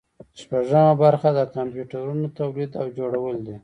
شپږمه 0.39 0.93
برخه 1.03 1.29
د 1.33 1.39
کمپیوټرونو 1.55 2.25
تولید 2.39 2.71
او 2.81 2.85
جوړول 2.97 3.37
دي. 3.47 3.55